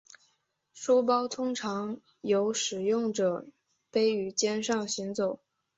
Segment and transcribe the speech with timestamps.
[0.73, 3.45] 书包通常由使用者
[3.91, 5.39] 背于肩上行走。